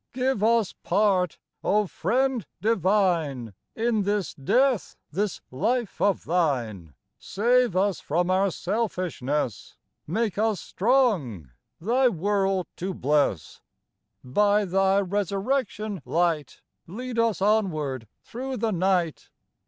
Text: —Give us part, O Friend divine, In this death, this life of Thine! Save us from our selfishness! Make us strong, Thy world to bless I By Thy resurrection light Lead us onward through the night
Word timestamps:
—Give 0.13 0.41
us 0.43 0.73
part, 0.73 1.37
O 1.63 1.85
Friend 1.85 2.43
divine, 2.59 3.53
In 3.75 4.01
this 4.01 4.33
death, 4.33 4.95
this 5.11 5.41
life 5.51 6.01
of 6.01 6.23
Thine! 6.23 6.95
Save 7.19 7.75
us 7.75 7.99
from 7.99 8.31
our 8.31 8.49
selfishness! 8.49 9.77
Make 10.07 10.39
us 10.39 10.59
strong, 10.59 11.51
Thy 11.79 12.07
world 12.09 12.65
to 12.77 12.95
bless 12.95 13.61
I 13.61 14.27
By 14.27 14.65
Thy 14.65 15.01
resurrection 15.01 16.01
light 16.03 16.63
Lead 16.87 17.19
us 17.19 17.39
onward 17.39 18.07
through 18.23 18.57
the 18.57 18.71
night 18.71 19.29